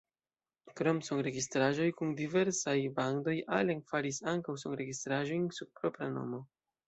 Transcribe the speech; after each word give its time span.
Krom 0.79 1.01
sonregistraĵoj 1.07 1.85
kun 1.99 2.15
diversaj 2.21 2.73
bandoj 2.95 3.35
Allen 3.59 3.85
faris 3.91 4.19
ankaŭ 4.33 4.55
sonregistraĵojn 4.65 5.45
sub 5.59 5.71
propra 5.81 6.09
nomo. 6.19 6.41